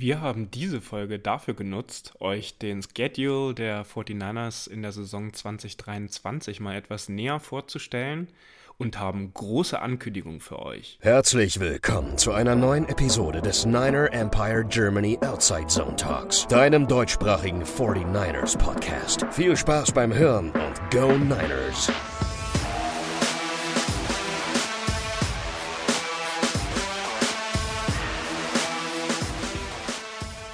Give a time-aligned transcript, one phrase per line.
[0.00, 6.60] Wir haben diese Folge dafür genutzt, euch den Schedule der 49ers in der Saison 2023
[6.60, 8.28] mal etwas näher vorzustellen
[8.76, 10.98] und haben große Ankündigungen für euch.
[11.00, 17.64] Herzlich willkommen zu einer neuen Episode des Niner Empire Germany Outside Zone Talks, deinem deutschsprachigen
[17.64, 19.26] 49ers Podcast.
[19.32, 21.90] Viel Spaß beim Hören und Go Niners!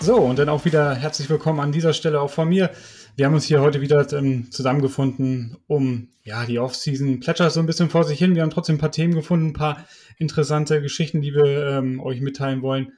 [0.05, 2.69] So, und dann auch wieder herzlich willkommen an dieser Stelle auch von mir.
[3.17, 7.65] Wir haben uns hier heute wieder ähm, zusammengefunden, um ja die Off-Season plätschert so ein
[7.65, 8.35] bisschen vor sich hin.
[8.35, 9.83] Wir haben trotzdem ein paar Themen gefunden, ein paar
[10.19, 12.93] interessante Geschichten, die wir ähm, euch mitteilen wollen.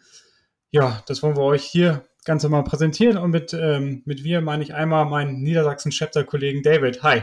[0.73, 4.65] Ja, das wollen wir euch hier ganz normal präsentieren und mit, ähm, mit wir meine
[4.65, 7.05] ich einmal meinen Niedersachsen-Chapter-Kollegen David.
[7.05, 7.23] Hi.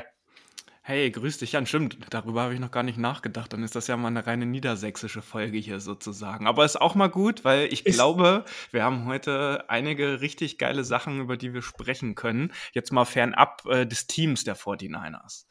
[0.86, 1.66] Hey, grüß dich, Jan.
[1.66, 3.54] Stimmt, darüber habe ich noch gar nicht nachgedacht.
[3.54, 6.46] Dann ist das ja mal eine reine niedersächsische Folge hier sozusagen.
[6.46, 10.84] Aber ist auch mal gut, weil ich ist glaube, wir haben heute einige richtig geile
[10.84, 12.52] Sachen, über die wir sprechen können.
[12.74, 15.46] Jetzt mal fernab äh, des Teams der 49ers.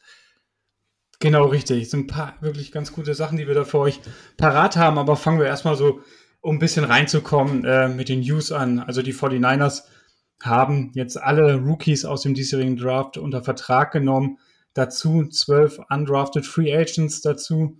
[1.19, 1.81] Genau, richtig.
[1.81, 4.01] Es sind ein paar wirklich ganz gute Sachen, die wir da für euch
[4.37, 4.99] parat haben.
[4.99, 6.03] Aber fangen wir erstmal so,
[6.41, 8.77] um ein bisschen reinzukommen, äh, mit den News an.
[8.77, 9.81] Also die 49ers
[10.43, 14.37] haben jetzt alle Rookies aus dem diesjährigen Draft unter Vertrag genommen
[14.73, 17.79] dazu, zwölf undrafted Free Agents dazu.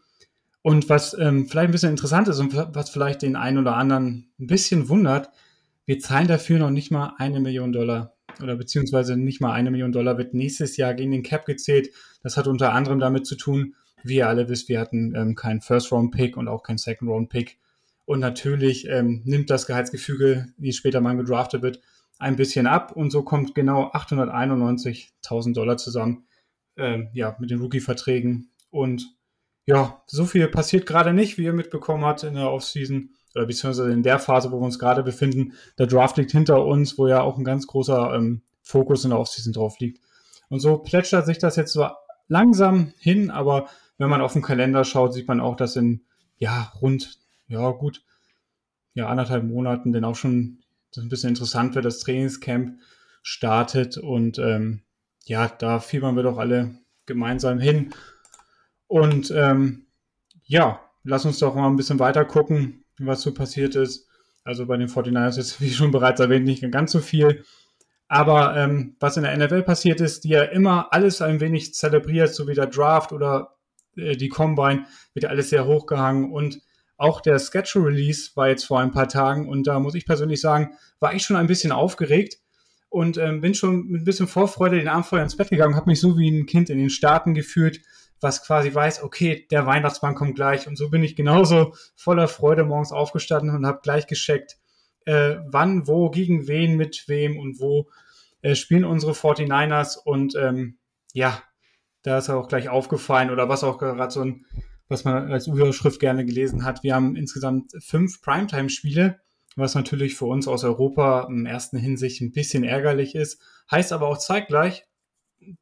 [0.62, 4.32] Und was ähm, vielleicht ein bisschen interessant ist und was vielleicht den einen oder anderen
[4.40, 5.30] ein bisschen wundert,
[5.86, 9.92] wir zahlen dafür noch nicht mal eine Million Dollar oder beziehungsweise nicht mal eine Million
[9.92, 11.90] Dollar wird nächstes Jahr gegen den Cap gezählt.
[12.22, 15.62] Das hat unter anderem damit zu tun, wie ihr alle wisst, wir hatten ähm, keinen
[15.62, 17.58] First-Round-Pick und auch keinen Second-Round-Pick.
[18.06, 21.80] Und natürlich ähm, nimmt das Gehaltsgefüge, wie später mal gedraftet wird,
[22.20, 22.92] ein bisschen ab.
[22.96, 26.26] Und so kommt genau 891.000 Dollar zusammen,
[26.78, 28.50] ähm, ja, mit den Rookie-Verträgen.
[28.70, 29.06] Und
[29.66, 33.92] ja, so viel passiert gerade nicht, wie ihr mitbekommen habt in der Offseason oder beziehungsweise
[33.92, 35.54] in der Phase, wo wir uns gerade befinden.
[35.78, 39.20] Der Draft liegt hinter uns, wo ja auch ein ganz großer ähm, Fokus in der
[39.20, 40.02] Offseason drauf liegt.
[40.50, 41.88] Und so plätschert sich das jetzt so
[42.28, 43.68] langsam hin, aber
[43.98, 46.02] wenn man auf den Kalender schaut, sieht man auch, dass in
[46.38, 48.04] ja rund, ja gut,
[48.94, 50.60] ja anderthalb Monaten dann auch schon
[50.94, 52.80] das ein bisschen interessant wird, das Trainingscamp
[53.24, 54.83] startet und ähm,
[55.26, 56.76] ja, da fiebern wir doch alle
[57.06, 57.94] gemeinsam hin.
[58.88, 59.88] Und ähm,
[60.44, 64.08] ja, lass uns doch mal ein bisschen weiter gucken, was so passiert ist.
[64.44, 67.44] Also bei den 49ers ist, wie schon bereits erwähnt, nicht ganz so viel.
[68.08, 72.36] Aber ähm, was in der NFL passiert ist, die ja immer alles ein wenig zelebriert,
[72.36, 73.56] so wie der Draft oder
[73.96, 76.32] äh, die Combine, wird ja alles sehr hochgehangen.
[76.32, 76.62] Und
[76.98, 79.50] auch der Schedule Release war jetzt vor ein paar Tagen.
[79.50, 82.38] Und da muss ich persönlich sagen, war ich schon ein bisschen aufgeregt,
[82.94, 85.90] und ähm, bin schon mit ein bisschen Vorfreude den Abend vorher ins Bett gegangen, habe
[85.90, 87.82] mich so wie ein Kind in den Staaten gefühlt,
[88.22, 90.68] was quasi weiß, okay, der Weihnachtsmann kommt gleich.
[90.68, 94.58] Und so bin ich genauso voller Freude morgens aufgestanden und habe gleich gescheckt,
[95.06, 97.90] äh, wann, wo, gegen wen, mit wem und wo
[98.44, 99.98] äh, spielen unsere 49ers.
[99.98, 100.78] Und ähm,
[101.14, 101.42] ja,
[102.04, 104.46] da ist auch gleich aufgefallen oder was auch gerade so ein,
[104.88, 106.84] was man als Überschrift gerne gelesen hat.
[106.84, 109.20] Wir haben insgesamt fünf Primetime-Spiele
[109.56, 113.42] was natürlich für uns aus Europa im ersten Hinsicht ein bisschen ärgerlich ist.
[113.70, 114.86] Heißt aber auch zeitgleich,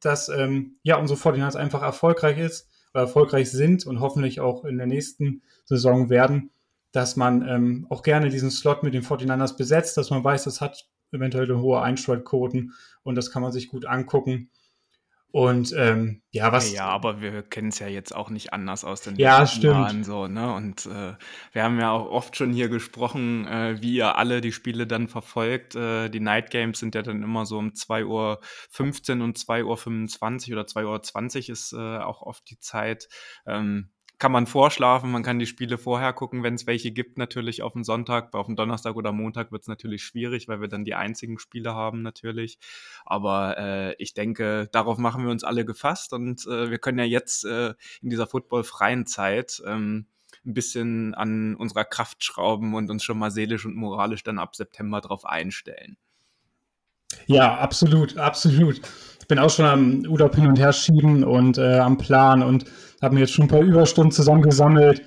[0.00, 4.78] dass ähm, ja unsere 49 einfach erfolgreich ist oder erfolgreich sind und hoffentlich auch in
[4.78, 6.50] der nächsten Saison werden,
[6.92, 10.60] dass man ähm, auch gerne diesen Slot mit den 49ers besetzt, dass man weiß, das
[10.60, 14.50] hat eventuell hohe Einstrahlquoten und das kann man sich gut angucken.
[15.32, 16.72] Und ähm, ja, was.
[16.72, 19.74] Ja, aber wir kennen es ja jetzt auch nicht anders aus den ja, letzten stimmt.
[19.74, 20.54] Jahren so, ne?
[20.54, 21.14] Und äh,
[21.52, 25.08] wir haben ja auch oft schon hier gesprochen, äh, wie ihr alle die Spiele dann
[25.08, 25.74] verfolgt.
[25.74, 30.58] Äh, die Night Games sind ja dann immer so um 2.15 Uhr und 2.25 Uhr
[30.58, 33.08] oder 2.20 Uhr ist äh, auch oft die Zeit.
[33.46, 33.90] Ähm,
[34.22, 37.72] kann man vorschlafen, man kann die Spiele vorher gucken, wenn es welche gibt, natürlich auf
[37.72, 38.32] dem Sonntag.
[38.34, 41.74] Auf dem Donnerstag oder Montag wird es natürlich schwierig, weil wir dann die einzigen Spiele
[41.74, 42.60] haben natürlich.
[43.04, 47.04] Aber äh, ich denke, darauf machen wir uns alle gefasst und äh, wir können ja
[47.04, 50.06] jetzt äh, in dieser footballfreien Zeit ähm,
[50.46, 54.54] ein bisschen an unserer Kraft schrauben und uns schon mal seelisch und moralisch dann ab
[54.54, 55.96] September drauf einstellen.
[57.26, 58.82] Ja, absolut, absolut.
[59.22, 62.64] Ich bin auch schon am Urlaub hin und her schieben und äh, am Plan und
[63.00, 65.02] habe mir jetzt schon ein paar Überstunden zusammengesammelt,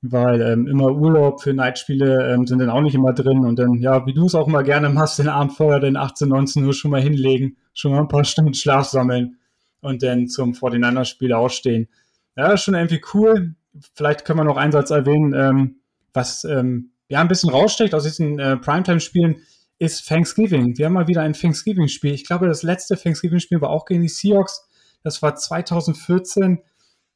[0.00, 3.74] weil ähm, immer Urlaub für Nightspiele ähm, sind dann auch nicht immer drin und dann,
[3.74, 6.74] ja, wie du es auch immer gerne machst, den Abend vorher den 18, 19 Uhr
[6.74, 9.38] schon mal hinlegen, schon mal ein paar Stunden Schlaf sammeln
[9.80, 11.86] und dann zum 49 ausstehen.
[12.36, 13.54] Ja, schon irgendwie cool.
[13.94, 15.76] Vielleicht können wir noch einen Satz erwähnen, ähm,
[16.12, 19.36] was ähm, ja ein bisschen raussteckt aus diesen äh, Primetime-Spielen
[19.82, 20.78] ist Thanksgiving.
[20.78, 22.14] Wir haben mal wieder ein Thanksgiving-Spiel.
[22.14, 24.68] Ich glaube, das letzte Thanksgiving-Spiel war auch gegen die Seahawks.
[25.02, 26.62] Das war 2014.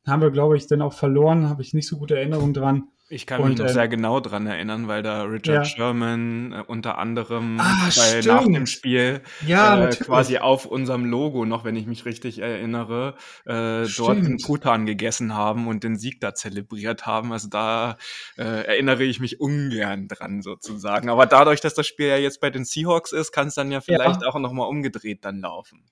[0.05, 1.49] Haben wir, glaube ich, dann auch verloren.
[1.49, 2.89] Habe ich nicht so gute Erinnerungen dran.
[3.09, 5.65] Ich kann mich noch ähm, sehr genau dran erinnern, weil da Richard ja.
[5.65, 11.45] Sherman äh, unter anderem ah, bei, nach dem Spiel ja, äh, quasi auf unserem Logo
[11.45, 13.15] noch, wenn ich mich richtig erinnere,
[13.45, 17.33] äh, dort einen Kutan gegessen haben und den Sieg da zelebriert haben.
[17.33, 17.97] Also da
[18.37, 21.09] äh, erinnere ich mich ungern dran sozusagen.
[21.09, 23.81] Aber dadurch, dass das Spiel ja jetzt bei den Seahawks ist, kann es dann ja
[23.81, 24.29] vielleicht ja.
[24.29, 25.85] auch nochmal umgedreht dann laufen.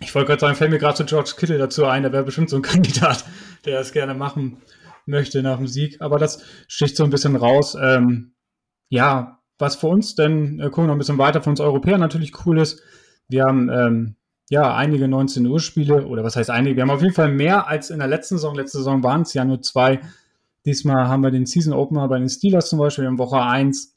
[0.00, 2.48] Ich wollte gerade sagen, fällt mir gerade zu George Kittle dazu ein, der wäre bestimmt
[2.48, 3.26] so ein Kandidat,
[3.66, 4.62] der das gerne machen
[5.06, 6.00] möchte nach dem Sieg.
[6.00, 7.76] Aber das sticht so ein bisschen raus.
[7.80, 8.34] Ähm,
[8.88, 11.98] ja, was für uns denn, äh, gucken wir noch ein bisschen weiter, für uns Europäer
[11.98, 12.82] natürlich cool ist.
[13.28, 14.16] Wir haben ähm,
[14.50, 16.76] ja einige 19 Uhr Spiele, oder was heißt einige?
[16.76, 18.54] Wir haben auf jeden Fall mehr als in der letzten Saison.
[18.54, 20.00] Letzte Saison waren es ja nur zwei.
[20.66, 23.94] Diesmal haben wir den Season Opener bei den Steelers zum Beispiel in Woche 1.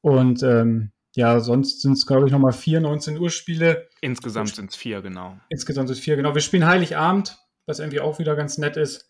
[0.00, 3.88] Und ähm, ja, sonst sind es, glaube ich, nochmal vier 19 Uhr Spiele.
[4.00, 5.36] Insgesamt sind es vier, genau.
[5.48, 6.34] Insgesamt sind es vier, genau.
[6.34, 9.07] Wir spielen Heiligabend, was irgendwie auch wieder ganz nett ist.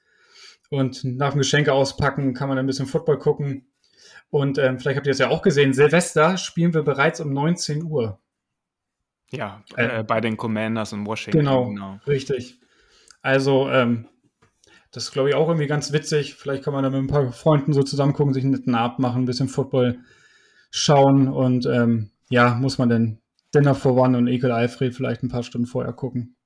[0.70, 3.66] Und nach dem Geschenke auspacken kann man ein bisschen Football gucken.
[4.30, 7.84] Und ähm, vielleicht habt ihr das ja auch gesehen, Silvester spielen wir bereits um 19
[7.84, 8.18] Uhr.
[9.30, 11.38] Ja, äh, äh, bei den Commanders in Washington.
[11.38, 12.00] Genau, genau.
[12.06, 12.60] richtig.
[13.22, 14.08] Also, ähm,
[14.90, 16.34] das ist, glaube ich, auch irgendwie ganz witzig.
[16.34, 19.00] Vielleicht kann man da mit ein paar Freunden so zusammen gucken, sich einen netten Abend
[19.00, 19.98] machen, ein bisschen Football
[20.70, 23.18] schauen und ähm, ja, muss man denn
[23.54, 26.36] Dinner for One und Ekel Alfred vielleicht ein paar Stunden vorher gucken.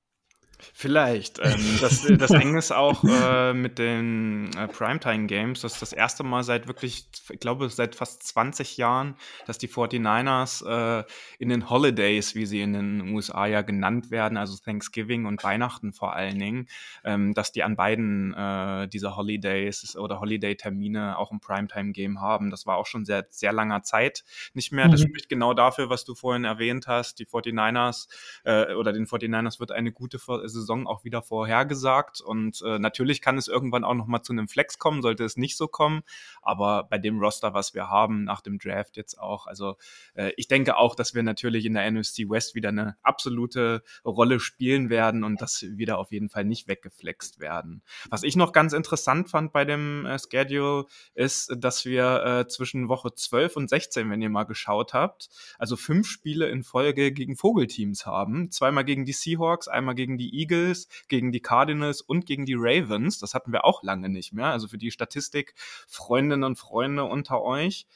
[0.75, 1.39] Vielleicht.
[1.39, 5.93] Ähm, das, das Ding ist auch äh, mit den äh, Primetime Games, das ist das
[5.93, 9.17] erste Mal seit wirklich, ich glaube, seit fast 20 Jahren,
[9.47, 11.05] dass die 49ers äh,
[11.39, 15.93] in den Holidays, wie sie in den USA ja genannt werden, also Thanksgiving und Weihnachten
[15.93, 16.69] vor allen Dingen,
[17.05, 22.51] ähm, dass die an beiden äh, dieser Holidays oder Holiday-Termine auch ein Primetime-Game haben.
[22.51, 24.25] Das war auch schon seit sehr langer Zeit
[24.55, 24.89] nicht mehr.
[24.89, 25.09] Das mhm.
[25.09, 27.19] spricht genau dafür, was du vorhin erwähnt hast.
[27.19, 28.09] Die 49ers
[28.45, 30.19] äh, oder den 49ers wird eine gute
[30.53, 32.21] Saison auch wieder vorhergesagt.
[32.21, 35.37] Und äh, natürlich kann es irgendwann auch noch mal zu einem Flex kommen, sollte es
[35.37, 36.03] nicht so kommen.
[36.41, 39.77] Aber bei dem Roster, was wir haben, nach dem Draft jetzt auch, also
[40.15, 44.41] äh, ich denke auch, dass wir natürlich in der NFC West wieder eine absolute Rolle
[44.41, 47.83] spielen werden und dass wieder auf jeden Fall nicht weggeflext werden.
[48.11, 52.89] Was ich noch ganz interessant fand bei dem äh, Schedule ist, dass wir äh, zwischen
[52.89, 55.29] Woche 12 und 16, wenn ihr mal geschaut habt,
[55.59, 58.51] also fünf Spiele in Folge gegen Vogelteams haben.
[58.51, 63.19] Zweimal gegen die Seahawks, einmal gegen die Eagles, gegen die Cardinals und gegen die Ravens.
[63.19, 64.47] Das hatten wir auch lange nicht mehr.
[64.47, 65.55] Also für die Statistik,
[65.89, 67.87] Freundinnen und Freunde unter euch.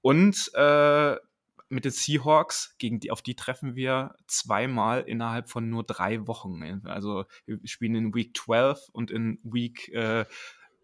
[0.00, 1.16] Und äh,
[1.68, 6.82] mit den Seahawks, gegen die, auf die treffen wir zweimal innerhalb von nur drei Wochen.
[6.84, 10.26] Also wir spielen in Week 12 und in Week äh,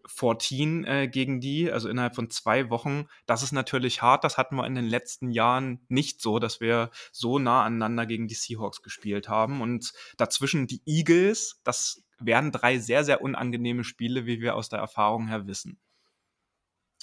[0.05, 3.07] 14 äh, gegen die, also innerhalb von zwei Wochen.
[3.25, 4.23] Das ist natürlich hart.
[4.23, 8.27] Das hatten wir in den letzten Jahren nicht so, dass wir so nah aneinander gegen
[8.27, 9.61] die Seahawks gespielt haben.
[9.61, 14.79] Und dazwischen die Eagles, das wären drei sehr, sehr unangenehme Spiele, wie wir aus der
[14.79, 15.79] Erfahrung her wissen.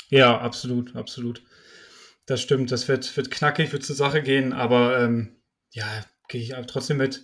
[0.09, 1.43] Ja, absolut, absolut.
[2.27, 2.71] Das stimmt.
[2.71, 5.37] Das wird, wird knackig, wird zur Sache gehen, aber ähm,
[5.71, 5.87] ja,
[6.29, 7.23] gehe ich trotzdem mit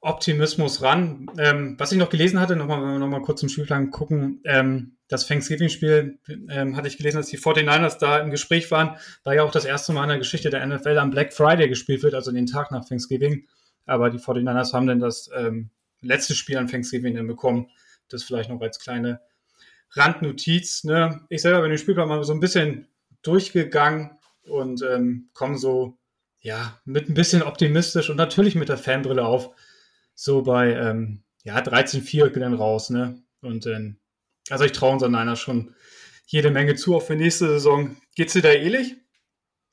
[0.00, 1.26] Optimismus ran.
[1.38, 4.96] Ähm, was ich noch gelesen hatte, nochmal, wenn wir nochmal kurz zum Spielplan gucken, ähm,
[5.08, 6.18] das Thanksgiving-Spiel
[6.50, 9.64] ähm, hatte ich gelesen, dass die 49ers da im Gespräch waren, da ja auch das
[9.64, 12.70] erste Mal in der Geschichte der NFL am Black Friday gespielt wird, also den Tag
[12.70, 13.46] nach Thanksgiving.
[13.86, 15.70] Aber die 49ers haben dann das ähm,
[16.02, 17.70] letzte Spiel an Thanksgiving dann bekommen.
[18.08, 19.20] Das vielleicht noch als kleine
[19.92, 20.84] Randnotiz.
[20.84, 21.22] Ne?
[21.30, 22.86] Ich selber bin den Spielplan mal so ein bisschen
[23.22, 24.10] durchgegangen
[24.42, 25.98] und ähm, komme so
[26.40, 29.50] ja mit ein bisschen optimistisch und natürlich mit der Fanbrille auf
[30.18, 33.22] so bei ähm, ja, 13-4 dann raus, ne?
[33.40, 34.00] Und dann,
[34.50, 35.74] also ich traue unseren Niners schon
[36.26, 37.96] jede Menge zu, auch für nächste Saison.
[38.16, 38.96] Geht's dir da ähnlich?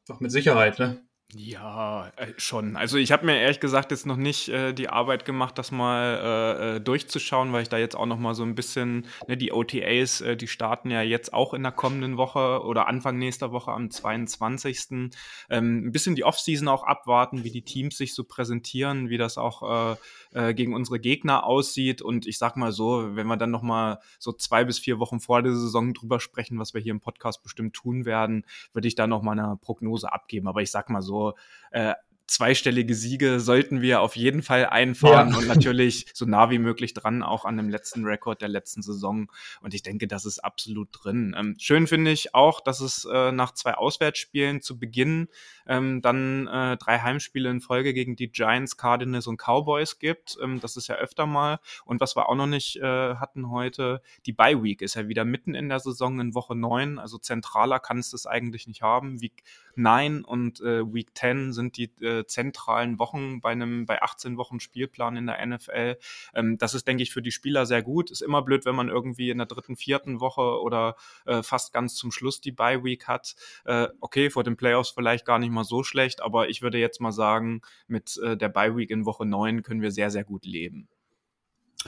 [0.08, 1.02] Doch mit Sicherheit, ne?
[1.34, 2.78] Ja, äh, schon.
[2.78, 6.20] Also ich habe mir ehrlich gesagt jetzt noch nicht äh, die Arbeit gemacht, das mal
[6.22, 9.52] äh, äh, durchzuschauen, weil ich da jetzt auch noch mal so ein bisschen, ne, die
[9.52, 13.72] OTAs, äh, die starten ja jetzt auch in der kommenden Woche oder Anfang nächster Woche
[13.72, 15.12] am 22.
[15.50, 19.38] Ähm, ein bisschen die Offseason auch abwarten, wie die Teams sich so präsentieren, wie das
[19.38, 19.98] auch
[20.36, 22.02] äh, gegen unsere Gegner aussieht.
[22.02, 25.22] Und ich sag mal so, wenn wir dann noch mal so zwei bis vier Wochen
[25.22, 28.96] vor der Saison drüber sprechen, was wir hier im Podcast bestimmt tun werden, würde ich
[28.96, 30.48] da noch mal eine Prognose abgeben.
[30.48, 31.36] Aber ich sag mal so,
[31.72, 31.94] äh,
[32.28, 35.38] zweistellige Siege sollten wir auf jeden Fall einfahren ja.
[35.38, 39.32] und natürlich so nah wie möglich dran, auch an dem letzten Rekord der letzten Saison.
[39.62, 41.36] Und ich denke, das ist absolut drin.
[41.38, 45.28] Ähm, schön finde ich auch, dass es äh, nach zwei Auswärtsspielen zu Beginn
[45.68, 50.38] ähm, dann äh, drei Heimspiele in Folge gegen die Giants, Cardinals und Cowboys gibt.
[50.42, 51.60] Ähm, das ist ja öfter mal.
[51.86, 55.26] Und was wir auch noch nicht äh, hatten heute, die Bye Week ist ja wieder
[55.26, 57.00] mitten in der Saison in Woche neun.
[57.00, 59.22] Also zentraler kann es das eigentlich nicht haben.
[59.22, 59.32] Wie
[59.78, 64.60] 9 und äh, Week 10 sind die äh, zentralen Wochen bei einem bei 18 Wochen
[64.60, 65.98] Spielplan in der NFL.
[66.34, 68.12] Ähm, das ist, denke ich, für die Spieler sehr gut.
[68.12, 71.96] Ist immer blöd, wenn man irgendwie in der dritten, vierten Woche oder äh, fast ganz
[71.96, 73.36] zum Schluss die Bye Week hat.
[73.66, 77.02] Äh, okay, vor den Playoffs vielleicht gar nicht mal so schlecht, aber ich würde jetzt
[77.02, 80.46] mal sagen, mit äh, der Bye Week in Woche 9 können wir sehr, sehr gut
[80.46, 80.88] leben.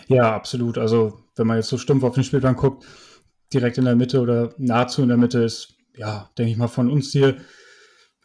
[0.08, 0.78] Ja, absolut.
[0.78, 2.86] Also, wenn man jetzt so stumpf auf den Spielplan guckt,
[3.54, 6.92] direkt in der Mitte oder nahezu in der Mitte ist, ja, denke ich mal, von
[6.92, 7.38] uns hier,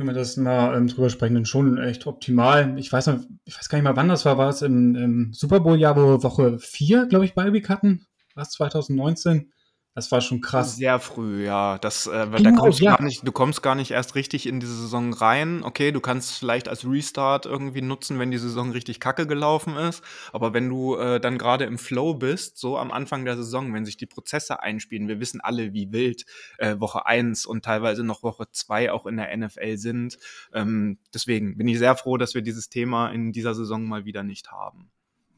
[0.02, 2.76] wenn wir das mal ähm, drüber sprechen, dann schon echt optimal.
[2.76, 4.36] Ich weiß, noch, ich weiß gar nicht mal, wann das war.
[4.36, 8.06] War es im, im Super Bowl-Jahr, wo wir Woche 4, glaube ich, bei Week hatten?
[8.34, 9.52] Was, 2019?
[9.94, 10.76] Das war schon krass.
[10.76, 11.76] Sehr früh, ja.
[11.76, 12.96] Das, äh, genau, da kommst ja.
[12.96, 15.62] gar nicht, du kommst gar nicht erst richtig in diese Saison rein.
[15.64, 20.02] Okay, du kannst vielleicht als Restart irgendwie nutzen, wenn die Saison richtig kacke gelaufen ist.
[20.32, 23.84] Aber wenn du äh, dann gerade im Flow bist, so am Anfang der Saison, wenn
[23.84, 26.24] sich die Prozesse einspielen, wir wissen alle, wie wild
[26.56, 30.16] äh, Woche 1 und teilweise noch Woche 2 auch in der NFL sind.
[30.54, 34.22] Ähm, deswegen bin ich sehr froh, dass wir dieses Thema in dieser Saison mal wieder
[34.22, 34.90] nicht haben.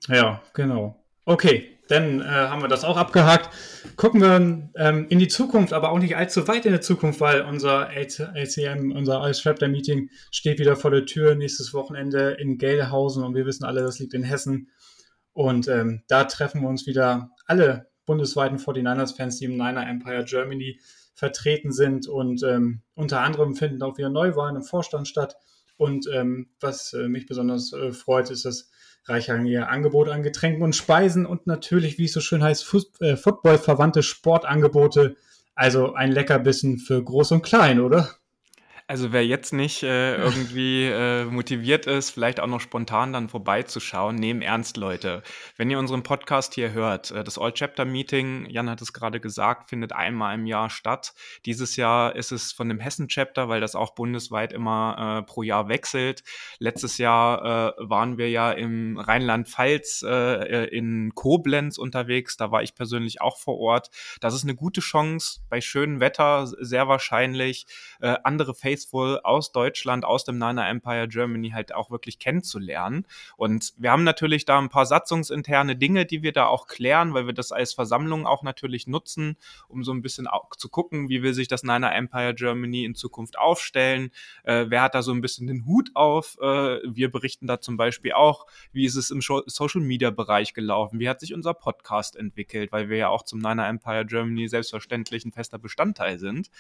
[0.06, 1.03] Ja, genau.
[1.26, 3.50] Okay, dann äh, haben wir das auch abgehakt.
[3.96, 7.42] Gucken wir ähm, in die Zukunft, aber auch nicht allzu weit in der Zukunft, weil
[7.42, 13.22] unser ACM, unser Ice Raptor Meeting steht wieder vor der Tür nächstes Wochenende in Gelhausen
[13.22, 14.70] und wir wissen alle, das liegt in Hessen.
[15.32, 20.80] Und ähm, da treffen wir uns wieder alle bundesweiten 49ers-Fans, die im Niner Empire Germany
[21.14, 22.06] vertreten sind.
[22.06, 25.36] Und ähm, unter anderem finden auch wieder Neuwahlen im Vorstand statt.
[25.76, 28.70] Und ähm, was äh, mich besonders äh, freut, ist, dass
[29.06, 32.66] reichhaltige Angebot an Getränken und Speisen und natürlich, wie es so schön heißt,
[33.00, 35.16] äh, Football-verwandte Sportangebote.
[35.54, 38.10] Also ein Leckerbissen für Groß und Klein, oder?
[38.86, 44.14] Also wer jetzt nicht äh, irgendwie äh, motiviert ist, vielleicht auch noch spontan dann vorbeizuschauen,
[44.14, 45.22] nehmen ernst, Leute.
[45.56, 49.94] Wenn ihr unseren Podcast hier hört, äh, das All-Chapter-Meeting, Jan hat es gerade gesagt, findet
[49.94, 51.14] einmal im Jahr statt.
[51.46, 55.70] Dieses Jahr ist es von dem Hessen-Chapter, weil das auch bundesweit immer äh, pro Jahr
[55.70, 56.22] wechselt.
[56.58, 62.36] Letztes Jahr äh, waren wir ja im Rheinland-Pfalz in Koblenz unterwegs.
[62.36, 63.88] Da war ich persönlich auch vor Ort.
[64.20, 67.66] Das ist eine gute Chance, bei schönem Wetter sehr wahrscheinlich
[68.00, 73.06] andere Face Faithful aus Deutschland, aus dem Niner Empire Germany halt auch wirklich kennenzulernen.
[73.36, 77.26] Und wir haben natürlich da ein paar satzungsinterne Dinge, die wir da auch klären, weil
[77.26, 79.36] wir das als Versammlung auch natürlich nutzen,
[79.68, 83.38] um so ein bisschen zu gucken, wie will sich das Niner Empire Germany in Zukunft
[83.38, 84.10] aufstellen.
[84.42, 86.36] Äh, wer hat da so ein bisschen den Hut auf?
[86.40, 90.98] Äh, wir berichten da zum Beispiel auch, wie ist es im Social Media Bereich gelaufen?
[90.98, 92.72] Wie hat sich unser Podcast entwickelt?
[92.72, 96.50] Weil wir ja auch zum Niner Empire Germany selbstverständlich ein fester Bestandteil sind.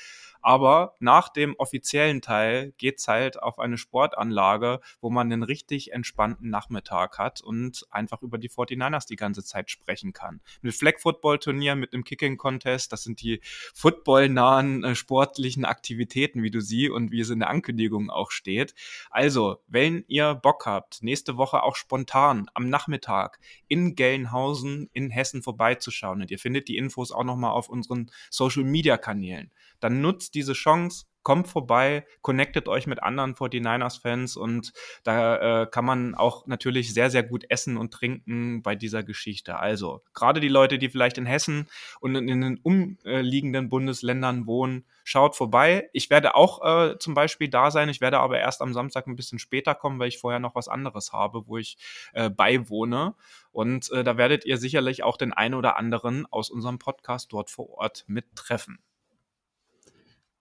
[0.44, 6.50] Aber nach dem offiziellen Teil geht's halt auf eine Sportanlage, wo man einen richtig entspannten
[6.50, 10.40] Nachmittag hat und einfach über die 49ers die ganze Zeit sprechen kann.
[10.62, 13.40] Mit Flag Football Turnier, mit einem Kicking Contest, das sind die
[13.74, 18.74] footballnahen äh, sportlichen Aktivitäten, wie du sie und wie es in der Ankündigung auch steht.
[19.10, 25.42] Also, wenn ihr Bock habt, nächste Woche auch spontan am Nachmittag in Gelnhausen in Hessen
[25.42, 29.50] vorbeizuschauen und ihr findet die Infos auch nochmal auf unseren Social Media Kanälen
[29.84, 35.84] dann nutzt diese Chance, kommt vorbei, connectet euch mit anderen 49ers-Fans und da äh, kann
[35.84, 39.58] man auch natürlich sehr, sehr gut essen und trinken bei dieser Geschichte.
[39.58, 41.66] Also, gerade die Leute, die vielleicht in Hessen
[42.00, 45.88] und in den umliegenden Bundesländern wohnen, schaut vorbei.
[45.92, 47.88] Ich werde auch äh, zum Beispiel da sein.
[47.88, 50.68] Ich werde aber erst am Samstag ein bisschen später kommen, weil ich vorher noch was
[50.68, 51.78] anderes habe, wo ich
[52.12, 53.14] äh, beiwohne.
[53.50, 57.50] Und äh, da werdet ihr sicherlich auch den einen oder anderen aus unserem Podcast dort
[57.50, 58.78] vor Ort mittreffen.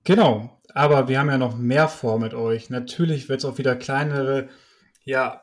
[0.04, 2.70] Genau, aber wir haben ja noch mehr vor mit euch.
[2.70, 4.50] Natürlich wird es auch wieder kleinere,
[5.04, 5.42] ja,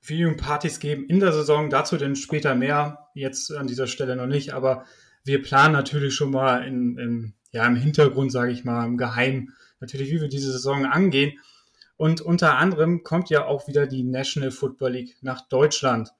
[0.00, 1.70] Viewing-Partys geben in der Saison.
[1.70, 3.08] Dazu dann später mehr.
[3.14, 4.84] Jetzt an dieser Stelle noch nicht, aber
[5.24, 9.50] wir planen natürlich schon mal in, in ja, im Hintergrund, sage ich mal, im Geheim,
[9.80, 11.38] natürlich, wie wir diese Saison angehen.
[11.96, 16.10] Und unter anderem kommt ja auch wieder die National Football League nach Deutschland.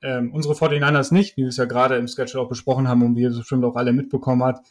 [0.00, 3.16] Ähm, unsere 49ers nicht, wie wir es ja gerade im Schedule auch besprochen haben und
[3.16, 4.68] wie ihr es bestimmt auch alle mitbekommen habt.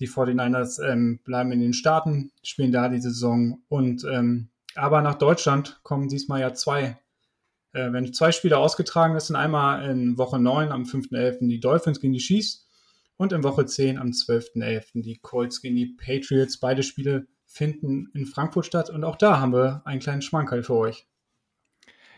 [0.00, 3.62] Die 49ers ähm, bleiben in den Staaten, spielen da die Saison.
[3.68, 6.98] Und ähm, aber nach Deutschland kommen diesmal ja zwei.
[7.72, 11.48] Äh, wenn zwei Spiele ausgetragen sind, einmal in Woche 9 am 5.11.
[11.48, 12.66] die Dolphins gegen die Chiefs
[13.16, 15.02] und in Woche 10 am 12.11.
[15.02, 16.58] die Colts gegen die Patriots.
[16.58, 20.76] Beide Spiele finden in Frankfurt statt und auch da haben wir einen kleinen Schmankerl für
[20.76, 21.06] euch.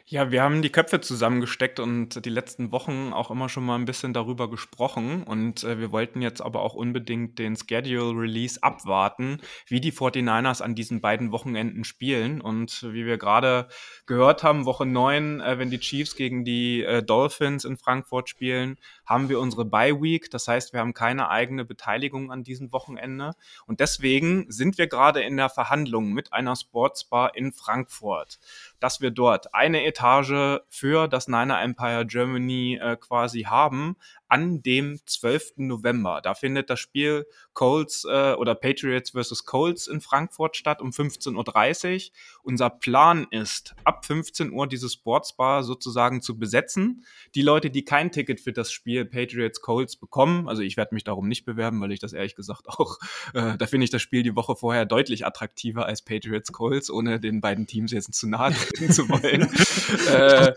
[0.06, 3.84] Ja, wir haben die Köpfe zusammengesteckt und die letzten Wochen auch immer schon mal ein
[3.84, 5.22] bisschen darüber gesprochen.
[5.22, 10.60] Und äh, wir wollten jetzt aber auch unbedingt den Schedule Release abwarten, wie die 49ers
[10.60, 12.40] an diesen beiden Wochenenden spielen.
[12.40, 13.68] Und wie wir gerade
[14.06, 18.78] gehört haben, Woche 9, äh, wenn die Chiefs gegen die äh, Dolphins in Frankfurt spielen,
[19.06, 20.30] haben wir unsere Bye Week.
[20.30, 23.32] Das heißt, wir haben keine eigene Beteiligung an diesem Wochenende.
[23.66, 28.40] Und deswegen sind wir gerade in der Verhandlung mit einer Sportsbar in Frankfurt,
[28.80, 33.96] dass wir dort eine Etage für das Niner Empire Germany äh, quasi haben,
[34.32, 35.58] an dem 12.
[35.58, 36.22] November.
[36.22, 41.94] Da findet das Spiel Colts äh, oder Patriots versus Colts in Frankfurt statt um 15.30
[41.94, 42.12] Uhr.
[42.42, 47.04] Unser Plan ist, ab 15 Uhr diese Sportsbar sozusagen zu besetzen.
[47.34, 51.04] Die Leute, die kein Ticket für das Spiel Patriots Colts bekommen, also ich werde mich
[51.04, 52.96] darum nicht bewerben, weil ich das ehrlich gesagt auch,
[53.34, 57.20] äh, da finde ich das Spiel die Woche vorher deutlich attraktiver als Patriots Colts, ohne
[57.20, 59.42] den beiden Teams jetzt zu nahe treten zu wollen.
[60.08, 60.54] äh,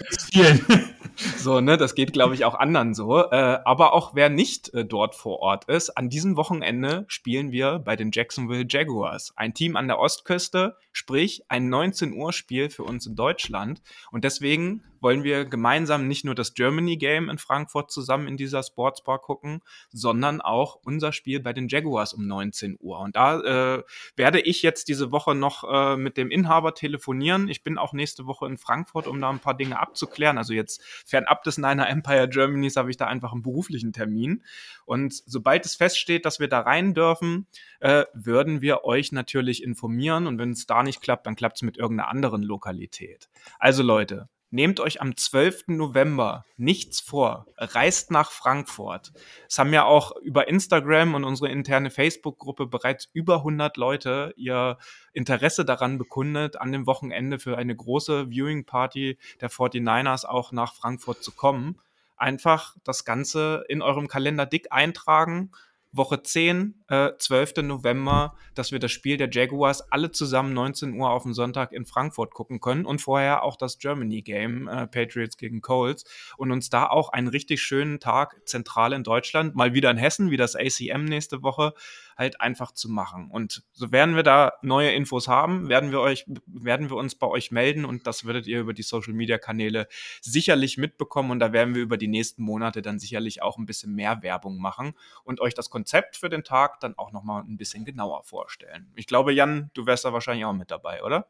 [1.45, 3.19] so, ne, das geht, glaube ich, auch anderen so.
[3.19, 7.77] Äh, aber auch wer nicht äh, dort vor Ort ist, an diesem Wochenende spielen wir
[7.77, 9.31] bei den Jacksonville Jaguars.
[9.35, 13.83] Ein Team an der Ostküste, sprich ein 19 Uhr Spiel für uns in Deutschland.
[14.11, 18.63] Und deswegen wollen wir gemeinsam nicht nur das Germany Game in Frankfurt zusammen in dieser
[18.63, 19.61] Sportsbar gucken,
[19.91, 22.99] sondern auch unser Spiel bei den Jaguars um 19 Uhr.
[22.99, 23.83] Und da äh,
[24.15, 27.49] werde ich jetzt diese Woche noch äh, mit dem Inhaber telefonieren.
[27.49, 30.39] Ich bin auch nächste Woche in Frankfurt, um da ein paar Dinge abzuklären.
[30.39, 34.43] Also jetzt fernab des Niner Empire Germanys habe ich da einfach einen beruflichen Termin.
[34.85, 37.47] Und sobald es feststeht, dass wir da rein dürfen,
[37.79, 40.27] äh, würden wir euch natürlich informieren.
[40.27, 43.29] Und wenn es da nicht klappt, dann klappt es mit irgendeiner anderen Lokalität.
[43.59, 45.65] Also Leute, Nehmt euch am 12.
[45.67, 47.47] November nichts vor.
[47.57, 49.11] Reist nach Frankfurt.
[49.49, 54.77] Es haben ja auch über Instagram und unsere interne Facebook-Gruppe bereits über 100 Leute ihr
[55.13, 61.23] Interesse daran bekundet, an dem Wochenende für eine große Viewing-Party der 49ers auch nach Frankfurt
[61.23, 61.79] zu kommen.
[62.15, 65.51] Einfach das Ganze in eurem Kalender dick eintragen
[65.95, 67.63] Woche 10, äh, 12.
[67.63, 71.85] November, dass wir das Spiel der Jaguars alle zusammen 19 Uhr auf dem Sonntag in
[71.85, 76.05] Frankfurt gucken können und vorher auch das Germany Game, äh, Patriots gegen Colts
[76.37, 80.31] und uns da auch einen richtig schönen Tag zentral in Deutschland, mal wieder in Hessen,
[80.31, 81.73] wie das ACM nächste Woche,
[82.17, 83.29] halt einfach zu machen.
[83.29, 87.27] Und so werden wir da neue Infos haben, werden wir euch, werden wir uns bei
[87.27, 89.87] euch melden und das werdet ihr über die Social Media Kanäle
[90.21, 93.93] sicherlich mitbekommen und da werden wir über die nächsten Monate dann sicherlich auch ein bisschen
[93.93, 94.93] mehr Werbung machen
[95.23, 98.91] und euch das Konzept für den Tag dann auch nochmal ein bisschen genauer vorstellen.
[98.95, 101.27] Ich glaube, Jan, du wärst da wahrscheinlich auch mit dabei, oder?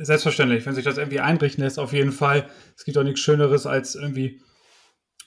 [0.00, 2.48] Selbstverständlich, wenn sich das irgendwie einrichten lässt, auf jeden Fall.
[2.76, 4.40] Es gibt auch nichts Schöneres als irgendwie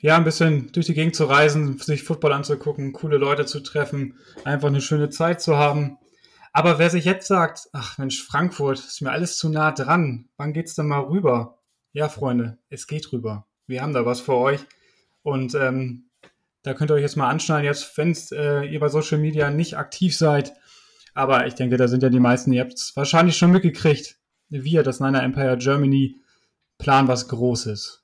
[0.02, 4.18] ja, ein bisschen durch die Gegend zu reisen, sich Football anzugucken, coole Leute zu treffen,
[4.44, 5.98] einfach eine schöne Zeit zu haben.
[6.54, 10.54] Aber wer sich jetzt sagt, ach Mensch, Frankfurt, ist mir alles zu nah dran, wann
[10.54, 11.60] geht's denn mal rüber?
[11.94, 13.46] Ja, Freunde, es geht rüber.
[13.68, 14.60] Wir haben da was für euch.
[15.24, 16.10] Und ähm,
[16.64, 19.78] da könnt ihr euch jetzt mal anschneiden, jetzt, wenn äh, ihr bei Social Media nicht
[19.78, 20.54] aktiv seid.
[21.14, 24.18] Aber ich denke, da sind ja die meisten, ihr habt es wahrscheinlich schon mitgekriegt.
[24.50, 26.22] Wir, das Niner Empire Germany,
[26.78, 28.01] planen was Großes.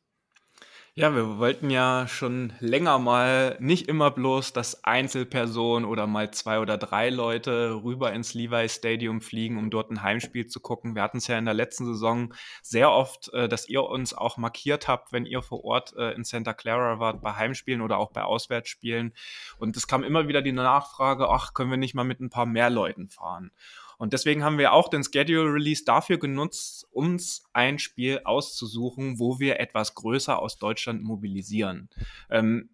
[1.00, 6.60] Ja, wir wollten ja schon länger mal nicht immer bloß, dass Einzelpersonen oder mal zwei
[6.60, 10.96] oder drei Leute rüber ins Levi Stadium fliegen, um dort ein Heimspiel zu gucken.
[10.96, 12.34] Wir hatten es ja in der letzten Saison
[12.64, 16.24] sehr oft, äh, dass ihr uns auch markiert habt, wenn ihr vor Ort äh, in
[16.24, 19.14] Santa Clara wart, bei Heimspielen oder auch bei Auswärtsspielen.
[19.60, 22.48] Und es kam immer wieder die Nachfrage, ach, können wir nicht mal mit ein paar
[22.48, 23.52] mehr Leuten fahren?
[23.98, 29.40] Und deswegen haben wir auch den Schedule Release dafür genutzt, uns ein Spiel auszusuchen, wo
[29.40, 31.90] wir etwas größer aus Deutschland mobilisieren.
[32.30, 32.70] Ähm,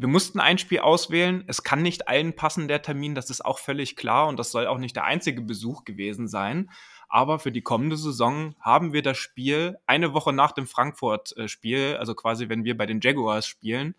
[0.00, 1.42] wir mussten ein Spiel auswählen.
[1.48, 4.68] Es kann nicht allen passen, der Termin, das ist auch völlig klar und das soll
[4.68, 6.70] auch nicht der einzige Besuch gewesen sein.
[7.08, 12.14] Aber für die kommende Saison haben wir das Spiel eine Woche nach dem Frankfurt-Spiel, also
[12.14, 13.96] quasi wenn wir bei den Jaguars spielen,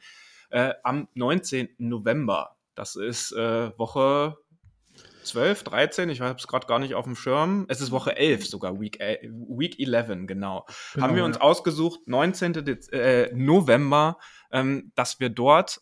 [0.51, 1.69] äh, am 19.
[1.79, 2.55] November.
[2.75, 4.37] Das ist äh, Woche
[5.29, 7.65] 12, 13, ich habe es gerade gar nicht auf dem Schirm.
[7.69, 10.27] Es ist Woche 11 sogar, Week, äh, Week 11, genau.
[10.27, 10.65] genau
[10.97, 12.53] Haben wir uns ausgesucht, 19.
[12.65, 14.17] Dez äh, November,
[14.51, 15.81] ähm, dass wir dort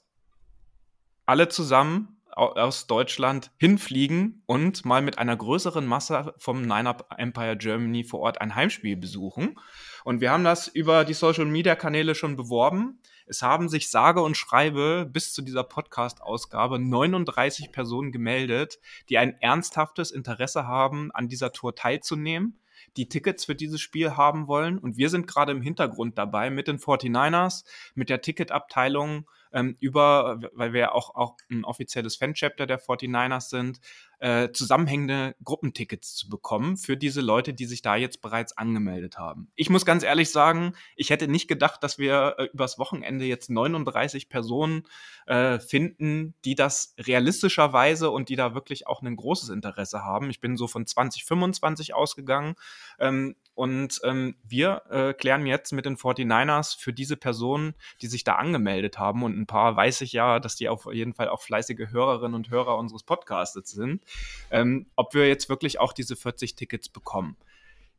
[1.26, 7.58] alle zusammen aus Deutschland hinfliegen und mal mit einer größeren Masse vom Nine Up Empire
[7.58, 9.56] Germany vor Ort ein Heimspiel besuchen.
[10.04, 13.02] Und wir haben das über die Social Media Kanäle schon beworben.
[13.30, 19.36] Es haben sich sage und schreibe bis zu dieser Podcast-Ausgabe 39 Personen gemeldet, die ein
[19.42, 22.60] ernsthaftes Interesse haben, an dieser Tour teilzunehmen
[22.96, 24.78] die Tickets für dieses Spiel haben wollen.
[24.78, 27.64] Und wir sind gerade im Hintergrund dabei mit den 49ers,
[27.96, 29.28] mit der Ticketabteilung
[29.58, 33.80] ähm, über, weil wir ja auch, auch ein offizielles Fan-Chapter der 49ers sind,
[34.20, 39.52] äh, zusammenhängende Gruppentickets zu bekommen für diese Leute, die sich da jetzt bereits angemeldet haben.
[39.56, 43.50] Ich muss ganz ehrlich sagen, ich hätte nicht gedacht, dass wir äh, übers Wochenende jetzt
[43.50, 44.84] 39 Personen
[45.26, 50.30] äh, finden, die das realistischerweise und die da wirklich auch ein großes Interesse haben.
[50.30, 52.56] Ich bin so von 2025 ausgegangen.
[53.00, 58.24] Ähm, und ähm, wir äh, klären jetzt mit den 49ers für diese Personen, die sich
[58.24, 61.42] da angemeldet haben, und ein paar weiß ich ja, dass die auf jeden Fall auch
[61.42, 64.04] fleißige Hörerinnen und Hörer unseres Podcasts sind,
[64.52, 67.36] ähm, ob wir jetzt wirklich auch diese 40 Tickets bekommen.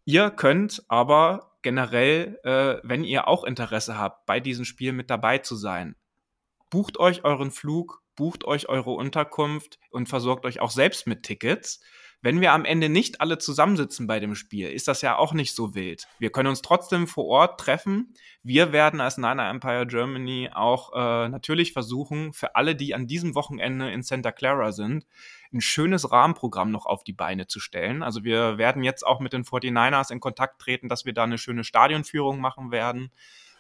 [0.05, 5.39] Ihr könnt aber generell, äh, wenn ihr auch Interesse habt, bei diesem Spiel mit dabei
[5.39, 5.97] zu sein,
[6.71, 11.81] bucht euch euren Flug, bucht euch eure Unterkunft und versorgt euch auch selbst mit Tickets.
[12.21, 15.55] Wenn wir am Ende nicht alle zusammensitzen bei dem Spiel, ist das ja auch nicht
[15.55, 16.09] so wild.
[16.19, 18.13] Wir können uns trotzdem vor Ort treffen.
[18.43, 23.37] Wir werden als Niner Empire Germany auch äh, natürlich versuchen, für alle, die an diesem
[23.37, 25.07] Wochenende in Santa Clara sind,
[25.53, 28.03] ein schönes Rahmenprogramm noch auf die Beine zu stellen.
[28.03, 31.39] Also wir werden jetzt auch mit den 49ers in Kontakt treten, dass wir da eine
[31.39, 33.13] schöne Stadionführung machen werden.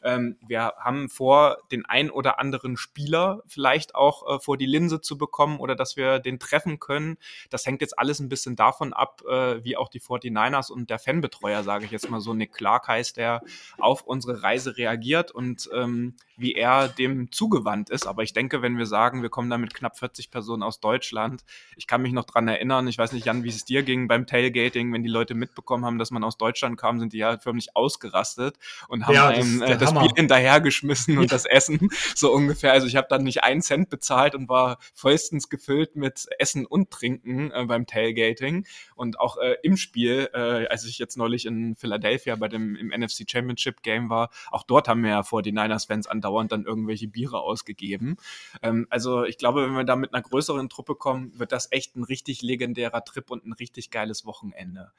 [0.09, 5.03] Ähm, wir haben vor, den ein oder anderen Spieler vielleicht auch äh, vor die Linse
[5.03, 7.18] zu bekommen oder dass wir den treffen können.
[7.51, 10.99] Das hängt jetzt alles ein bisschen davon ab, äh, wie auch die 49ers und der
[10.99, 13.42] Fanbetreuer, sage ich jetzt mal so, Nick Clark heißt, der
[13.79, 18.07] auf unsere Reise reagiert und ähm, wie er dem zugewandt ist.
[18.07, 21.44] Aber ich denke, wenn wir sagen, wir kommen da mit knapp 40 Personen aus Deutschland,
[21.77, 24.27] ich kann mich noch dran erinnern, ich weiß nicht, Jan, wie es dir ging beim
[24.27, 27.77] Tailgating, wenn die Leute mitbekommen haben, dass man aus Deutschland kam, sind die ja förmlich
[27.77, 32.73] ausgerastet und haben ja, einem äh, das Bier hinterhergeschmissen und das Essen, so ungefähr.
[32.73, 36.91] Also ich habe dann nicht einen Cent bezahlt und war vollstens gefüllt mit Essen und
[36.91, 38.67] Trinken äh, beim Tailgating.
[38.95, 42.89] Und auch äh, im Spiel, äh, als ich jetzt neulich in Philadelphia bei dem im
[42.89, 47.09] NFC Championship Game war, auch dort haben wir ja vor die Niners-Fans andauernd dann irgendwelche
[47.09, 48.17] Biere ausgegeben.
[48.63, 51.97] Ähm, also ich glaube, wenn wir da mit einer größeren Truppe kommen, wird das echt
[51.97, 54.93] ein richtig legendärer Trip und ein richtig geiles Wochenende.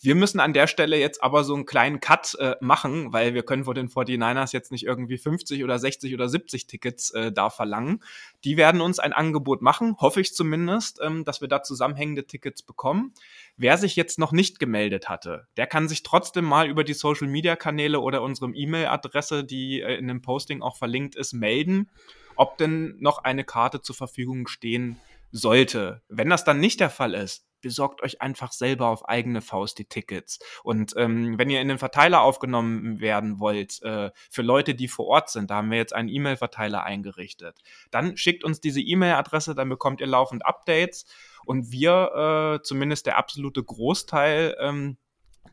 [0.00, 3.42] Wir müssen an der Stelle jetzt aber so einen kleinen Cut äh, machen, weil wir
[3.42, 3.88] können vor den
[4.30, 8.02] 49ers jetzt nicht irgendwie 50 oder 60 oder 70 Tickets äh, da verlangen.
[8.44, 12.62] Die werden uns ein Angebot machen, hoffe ich zumindest, ähm, dass wir da zusammenhängende Tickets
[12.62, 13.12] bekommen.
[13.56, 17.28] Wer sich jetzt noch nicht gemeldet hatte, der kann sich trotzdem mal über die Social
[17.28, 21.90] Media Kanäle oder unserem E-Mail-Adresse, die äh, in dem Posting auch verlinkt ist, melden,
[22.36, 25.00] ob denn noch eine Karte zur Verfügung stehen
[25.32, 26.02] sollte.
[26.08, 29.84] Wenn das dann nicht der Fall ist, besorgt euch einfach selber auf eigene Faust die
[29.84, 30.38] Tickets.
[30.62, 35.06] Und ähm, wenn ihr in den Verteiler aufgenommen werden wollt, äh, für Leute, die vor
[35.06, 37.58] Ort sind, da haben wir jetzt einen E-Mail-Verteiler eingerichtet,
[37.90, 41.04] dann schickt uns diese E-Mail-Adresse, dann bekommt ihr laufend Updates
[41.44, 44.96] und wir, äh, zumindest der absolute Großteil, ähm,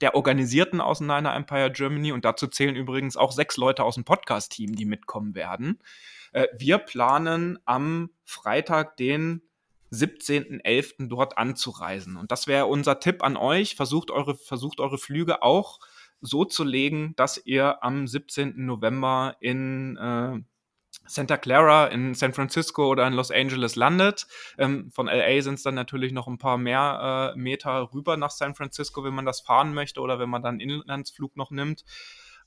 [0.02, 4.04] der Organisierten aus Niner Empire Germany und dazu zählen übrigens auch sechs Leute aus dem
[4.04, 5.80] Podcast-Team, die mitkommen werden.
[6.34, 9.42] Äh, wir planen am Freitag, den
[9.92, 11.08] 17.11.
[11.08, 12.18] dort anzureisen.
[12.18, 13.76] Und das wäre unser Tipp an euch.
[13.76, 15.80] Versucht eure, versucht eure Flüge auch
[16.22, 18.66] so zu legen, dass ihr am 17.
[18.66, 20.40] November in äh,
[21.06, 24.28] Santa Clara in San Francisco oder in Los Angeles landet.
[24.58, 28.32] Ähm, von LA sind es dann natürlich noch ein paar mehr äh, Meter rüber nach
[28.32, 31.84] San Francisco, wenn man das fahren möchte oder wenn man dann einen Inlandsflug noch nimmt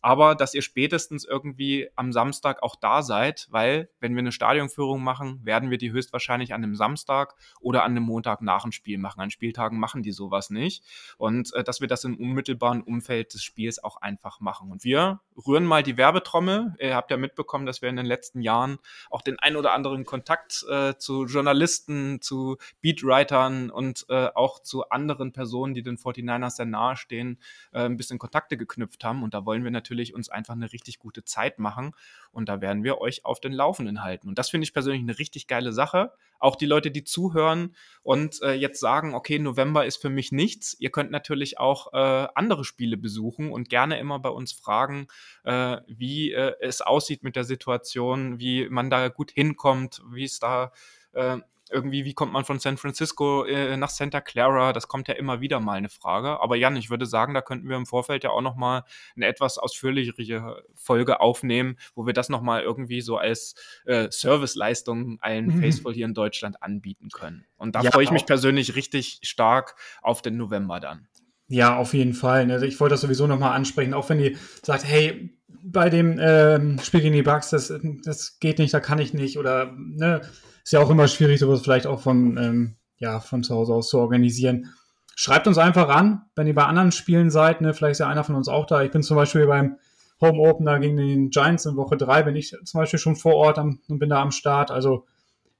[0.03, 5.03] aber dass ihr spätestens irgendwie am Samstag auch da seid, weil wenn wir eine Stadionführung
[5.03, 8.99] machen, werden wir die höchstwahrscheinlich an einem Samstag oder an einem Montag nach dem Spiel
[8.99, 9.21] machen.
[9.21, 10.85] An Spieltagen machen die sowas nicht
[11.19, 14.71] und äh, dass wir das im unmittelbaren Umfeld des Spiels auch einfach machen.
[14.71, 16.75] Und wir rühren mal die Werbetrommel.
[16.79, 18.79] Ihr habt ja mitbekommen, dass wir in den letzten Jahren
[19.11, 24.89] auch den ein oder anderen Kontakt äh, zu Journalisten, zu Beatwritern und äh, auch zu
[24.89, 27.39] anderen Personen, die den 49ers sehr nahestehen,
[27.73, 29.23] äh, ein bisschen Kontakte geknüpft haben.
[29.23, 31.92] Und da wollen wir natürlich natürlich uns einfach eine richtig gute Zeit machen
[32.31, 34.29] und da werden wir euch auf den Laufenden halten.
[34.29, 36.12] Und das finde ich persönlich eine richtig geile Sache.
[36.38, 37.74] Auch die Leute, die zuhören
[38.05, 40.76] und äh, jetzt sagen, okay, November ist für mich nichts.
[40.79, 45.09] Ihr könnt natürlich auch äh, andere Spiele besuchen und gerne immer bei uns fragen,
[45.42, 50.38] äh, wie äh, es aussieht mit der Situation, wie man da gut hinkommt, wie es
[50.38, 50.72] da
[51.12, 51.38] äh,
[51.70, 54.72] irgendwie, wie kommt man von San Francisco äh, nach Santa Clara?
[54.72, 56.40] Das kommt ja immer wieder mal eine Frage.
[56.40, 58.85] Aber Jan, ich würde sagen, da könnten wir im Vorfeld ja auch noch mal
[59.16, 63.54] eine etwas ausführlichere Folge aufnehmen, wo wir das noch mal irgendwie so als
[63.85, 65.61] äh, Serviceleistung allen mhm.
[65.61, 67.46] Faithful hier in Deutschland anbieten können.
[67.56, 71.09] Und da ja, freue ich mich persönlich richtig stark auf den November dann.
[71.51, 72.47] Ja, auf jeden Fall.
[72.47, 72.65] Ne?
[72.65, 76.79] Ich wollte das sowieso noch mal ansprechen, auch wenn ihr sagt, hey, bei dem ähm,
[76.79, 80.21] Spiel gegen die Bugs, das, das geht nicht, da kann ich nicht oder ne,
[80.63, 83.89] ist ja auch immer schwierig, sowas vielleicht auch von, ähm, ja, von zu Hause aus
[83.89, 84.69] zu organisieren.
[85.17, 88.23] Schreibt uns einfach an, wenn ihr bei anderen Spielen seid, ne, vielleicht ist ja einer
[88.23, 88.85] von uns auch da.
[88.85, 89.77] Ich bin zum Beispiel beim
[90.21, 93.59] Home Opener gegen den Giants in Woche 3 bin ich zum Beispiel schon vor Ort
[93.59, 94.71] am, und bin da am Start.
[94.71, 95.07] Also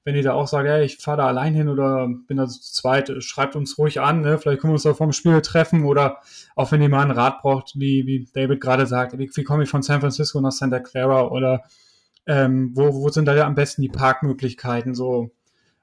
[0.05, 2.61] wenn ihr da auch sagt, hey, ich fahre da allein hin oder bin da zu
[2.61, 4.23] zweit, schreibt uns ruhig an.
[4.23, 4.39] Ne?
[4.39, 6.19] Vielleicht können wir uns da vom Spiel treffen oder
[6.57, 9.65] auch wenn ihr mal einen Rat braucht, wie, wie David gerade sagt, wie, wie komme
[9.65, 11.63] ich von San Francisco nach Santa Clara oder
[12.27, 14.95] ähm, wo, wo sind da am besten die Parkmöglichkeiten?
[14.95, 15.31] So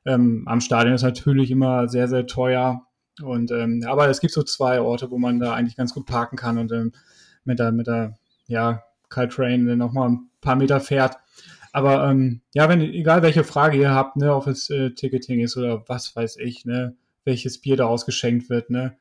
[0.06, 2.84] ähm, am Stadion ist natürlich immer sehr, sehr teuer.
[3.22, 6.38] Und ähm, aber es gibt so zwei Orte, wo man da eigentlich ganz gut parken
[6.38, 6.92] kann und ähm,
[7.46, 11.18] mit der, mit der, ja, Caltrain noch mal ein paar Meter fährt.
[11.78, 15.58] Aber ähm, ja, wenn, egal welche Frage ihr habt, ne, ob es äh, Ticketing ist
[15.58, 18.98] oder was weiß ich, ne, welches Bier da ausgeschenkt wird, ne,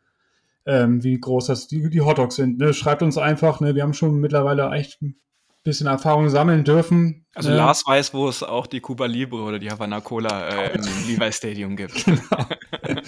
[0.66, 3.94] ähm, wie groß das die, die Hotdogs sind, ne, schreibt uns einfach, ne, wir haben
[3.94, 5.16] schon mittlerweile echt ein
[5.64, 7.24] bisschen Erfahrung sammeln dürfen.
[7.34, 7.56] Also ne.
[7.56, 11.32] Lars weiß, wo es auch die Cuba Libre oder die Havana Cola äh, im Levi
[11.32, 12.04] Stadium gibt.
[12.82, 13.06] Genau.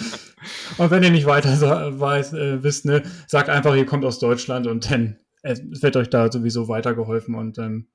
[0.78, 4.66] und wenn ihr nicht weiter weiß, äh, wisst, ne, sagt einfach, ihr kommt aus Deutschland
[4.66, 7.88] und dann äh, wird euch da sowieso weitergeholfen und ähm,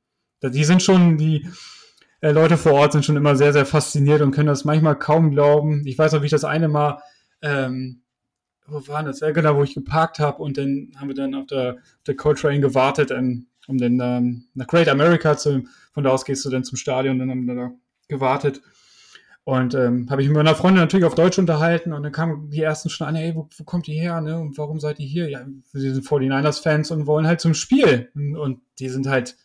[0.50, 1.48] die sind schon, die
[2.22, 5.32] äh, Leute vor Ort sind schon immer sehr, sehr fasziniert und können das manchmal kaum
[5.32, 5.86] glauben.
[5.86, 7.02] Ich weiß noch, wie ich das eine Mal,
[7.42, 8.02] ähm,
[8.68, 9.20] wo war das?
[9.20, 11.78] Ja, genau, wo ich geparkt habe und dann haben wir dann auf der,
[12.08, 16.46] der Coltrane gewartet, ähm, um dann ähm, nach Great America zu, von da aus gehst
[16.46, 17.72] du dann zum Stadion, dann haben wir da
[18.08, 18.62] gewartet.
[19.46, 22.62] Und ähm, habe ich mit meiner Freundin natürlich auf Deutsch unterhalten und dann kamen die
[22.62, 24.40] ersten schon an, ey, wo, wo kommt ihr her, ne?
[24.40, 25.30] Und warum seid ihr hier?
[25.30, 28.10] Ja, wir sind 49ers-Fans und wollen halt zum Spiel.
[28.16, 29.36] Und, und die sind halt,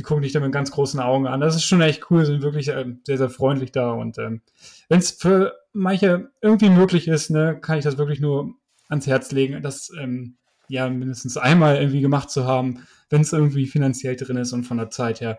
[0.00, 1.40] die gucken dich dann mit ganz großen Augen an.
[1.40, 3.90] Das ist schon echt cool, sind wirklich äh, sehr, sehr freundlich da.
[3.90, 4.40] Und ähm,
[4.88, 8.54] wenn es für manche irgendwie möglich ist, ne, kann ich das wirklich nur
[8.88, 13.66] ans Herz legen, das ähm, ja mindestens einmal irgendwie gemacht zu haben, wenn es irgendwie
[13.66, 15.38] finanziell drin ist und von der Zeit her.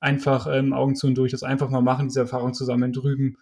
[0.00, 3.36] Einfach ähm, Augen zu und durch, das einfach mal machen, diese Erfahrung zusammen drüben.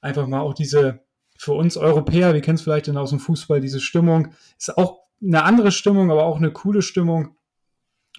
[0.00, 1.00] Einfach mal auch diese,
[1.36, 5.00] für uns Europäer, wir kennen es vielleicht dann aus dem Fußball, diese Stimmung, ist auch
[5.22, 7.36] eine andere Stimmung, aber auch eine coole Stimmung.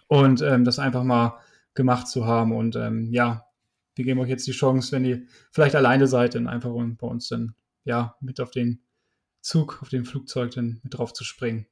[0.08, 1.40] Und ähm, das einfach mal
[1.74, 2.52] gemacht zu haben.
[2.54, 3.46] Und ähm, ja,
[3.96, 7.28] wir geben euch jetzt die Chance, wenn ihr vielleicht alleine seid, dann einfach bei uns
[7.28, 8.84] dann ja mit auf den
[9.42, 11.68] Zug, auf dem Flugzeug dann mit drauf zu springen.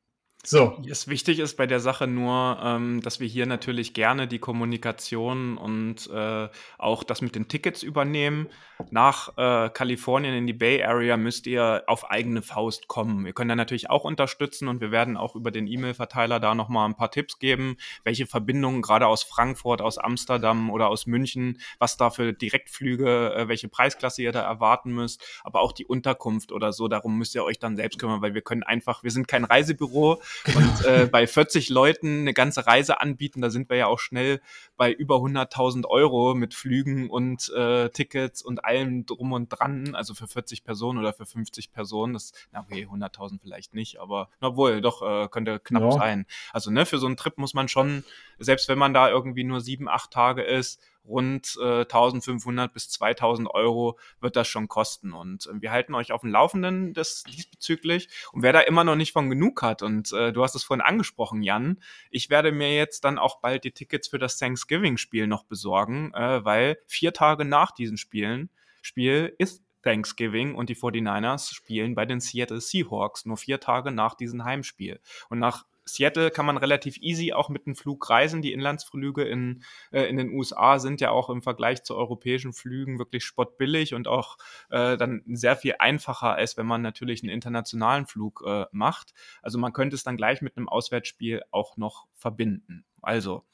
[0.45, 0.81] So.
[0.89, 5.57] Es wichtig ist bei der Sache nur, ähm, dass wir hier natürlich gerne die Kommunikation
[5.57, 6.47] und äh,
[6.77, 8.47] auch das mit den Tickets übernehmen.
[8.89, 13.25] Nach äh, Kalifornien in die Bay Area müsst ihr auf eigene Faust kommen.
[13.25, 16.87] Wir können da natürlich auch unterstützen und wir werden auch über den E-Mail-Verteiler da nochmal
[16.87, 17.75] ein paar Tipps geben,
[18.05, 23.47] welche Verbindungen gerade aus Frankfurt, aus Amsterdam oder aus München, was da für Direktflüge, äh,
[23.49, 26.87] welche Preisklasse ihr da erwarten müsst, aber auch die Unterkunft oder so.
[26.87, 30.21] Darum müsst ihr euch dann selbst kümmern, weil wir können einfach, wir sind kein Reisebüro
[30.43, 30.59] Genau.
[30.59, 34.41] Und äh, bei 40 Leuten eine ganze Reise anbieten, da sind wir ja auch schnell
[34.77, 39.95] bei über 100.000 Euro mit Flügen und äh, Tickets und allem drum und dran.
[39.95, 42.13] Also für 40 Personen oder für 50 Personen.
[42.13, 45.91] Das, na okay, 100.000 vielleicht nicht, aber na wohl, doch, äh, könnte knapp ja.
[45.91, 46.25] sein.
[46.53, 48.03] Also ne, für so einen Trip muss man schon,
[48.37, 53.49] selbst wenn man da irgendwie nur sieben, acht Tage ist, rund äh, 1500 bis 2000
[53.49, 55.11] Euro wird das schon kosten.
[55.13, 58.09] Und äh, wir halten euch auf dem Laufenden des, diesbezüglich.
[58.31, 60.85] Und wer da immer noch nicht von genug hat, und äh, du hast es vorhin
[60.85, 61.79] angesprochen, Jan,
[62.11, 66.45] ich werde mir jetzt dann auch bald die Tickets für das Thanksgiving-Spiel noch besorgen, äh,
[66.45, 68.49] weil vier Tage nach diesen Spielen,
[68.81, 74.15] Spiel ist Thanksgiving und die 49ers spielen bei den Seattle Seahawks nur vier Tage nach
[74.15, 74.99] diesem Heimspiel.
[75.29, 78.41] Und nach Seattle kann man relativ easy auch mit dem Flug reisen.
[78.41, 82.99] Die Inlandsflüge in, äh, in den USA sind ja auch im Vergleich zu europäischen Flügen
[82.99, 84.37] wirklich spottbillig und auch
[84.69, 89.13] äh, dann sehr viel einfacher, als wenn man natürlich einen internationalen Flug äh, macht.
[89.41, 92.85] Also man könnte es dann gleich mit einem Auswärtsspiel auch noch verbinden.
[93.01, 93.45] Also,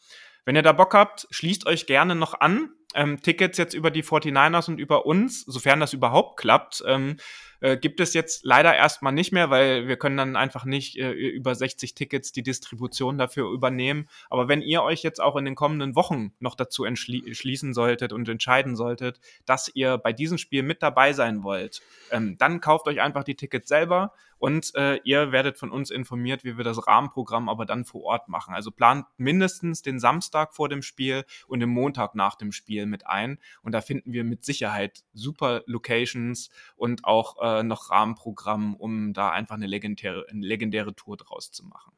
[0.45, 2.69] wenn ihr da Bock habt, schließt euch gerne noch an.
[2.95, 6.83] Ähm, Tickets jetzt über die 49ers und über uns, sofern das überhaupt klappt.
[6.87, 7.17] Ähm,
[7.61, 11.11] äh, gibt es jetzt leider erstmal nicht mehr, weil wir können dann einfach nicht äh,
[11.11, 14.07] über 60 Tickets die Distribution dafür übernehmen.
[14.29, 18.27] Aber wenn ihr euch jetzt auch in den kommenden Wochen noch dazu entschließen solltet und
[18.29, 21.81] entscheiden solltet, dass ihr bei diesem Spiel mit dabei sein wollt,
[22.11, 26.43] ähm, dann kauft euch einfach die Tickets selber und äh, ihr werdet von uns informiert,
[26.43, 28.53] wie wir das Rahmenprogramm aber dann vor Ort machen.
[28.53, 33.07] Also plant mindestens den Samstag vor dem Spiel und den Montag nach dem Spiel mit
[33.07, 33.39] ein.
[33.61, 39.31] Und da finden wir mit Sicherheit super Locations und auch äh, noch Rahmenprogramm, um da
[39.31, 41.93] einfach eine legendäre, eine legendäre Tour draus zu machen.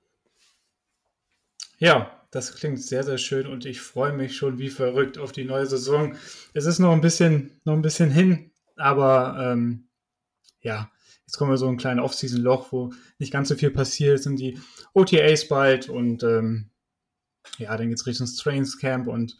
[1.80, 5.46] Ja, das klingt sehr, sehr schön und ich freue mich schon wie verrückt auf die
[5.46, 6.16] neue Saison.
[6.54, 9.88] Es ist noch ein bisschen, noch ein bisschen hin, aber ähm,
[10.62, 10.92] ja,
[11.26, 14.16] jetzt kommen wir so ein kleines Off-Season-Loch, wo nicht ganz so viel passiert.
[14.16, 14.60] Es sind die
[14.94, 16.72] OTAs bald und ähm,
[17.60, 19.38] ja, dann geht es Richtung Strains Camp und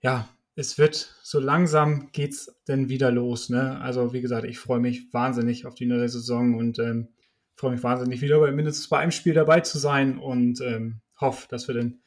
[0.00, 3.50] ja, es wird so langsam geht's denn wieder los.
[3.50, 3.78] Ne?
[3.80, 7.08] Also wie gesagt, ich freue mich wahnsinnig auf die neue Saison und ähm,
[7.56, 11.46] freue mich wahnsinnig wieder bei mindestens bei einem Spiel dabei zu sein und ähm, hoffe,
[11.48, 12.00] dass wir dann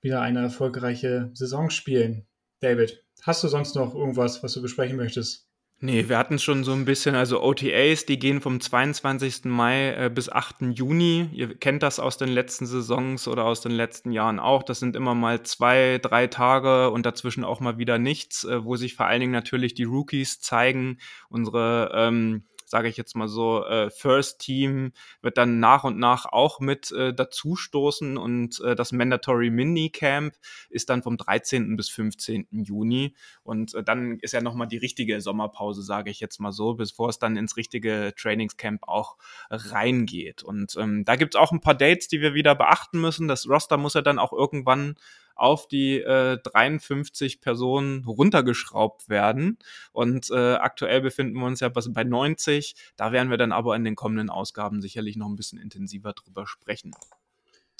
[0.00, 2.26] wieder eine erfolgreiche Saison spielen.
[2.58, 5.48] David, hast du sonst noch irgendwas, was du besprechen möchtest?
[5.84, 9.46] Nee, wir hatten schon so ein bisschen, also OTAs, die gehen vom 22.
[9.46, 10.62] Mai äh, bis 8.
[10.74, 11.28] Juni.
[11.32, 14.62] Ihr kennt das aus den letzten Saisons oder aus den letzten Jahren auch.
[14.62, 18.76] Das sind immer mal zwei, drei Tage und dazwischen auch mal wieder nichts, äh, wo
[18.76, 20.98] sich vor allen Dingen natürlich die Rookies zeigen.
[21.28, 26.24] Unsere ähm, sage ich jetzt mal so, äh, First Team wird dann nach und nach
[26.24, 30.34] auch mit äh, dazustoßen und äh, das Mandatory Mini Camp
[30.70, 31.76] ist dann vom 13.
[31.76, 32.46] bis 15.
[32.50, 36.72] Juni und äh, dann ist ja nochmal die richtige Sommerpause, sage ich jetzt mal so,
[36.72, 39.18] bevor es dann ins richtige Trainingscamp auch
[39.50, 40.42] reingeht.
[40.42, 43.28] Und ähm, da gibt es auch ein paar Dates, die wir wieder beachten müssen.
[43.28, 44.94] Das Roster muss ja dann auch irgendwann
[45.34, 49.58] auf die äh, 53 Personen runtergeschraubt werden.
[49.92, 52.74] Und äh, aktuell befinden wir uns ja bei 90.
[52.96, 56.46] Da werden wir dann aber in den kommenden Ausgaben sicherlich noch ein bisschen intensiver drüber
[56.46, 56.92] sprechen.